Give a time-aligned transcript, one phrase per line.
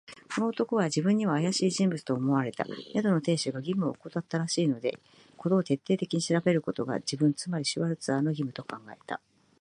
[0.33, 2.65] この男は自分にはあやしい人物と思われた。
[2.95, 4.97] 宿の亭主が義務をおこたったらしいので、
[5.37, 9.21] 事を徹底的に調べることが、自分、つまりシュワルツァーの義務と考えた。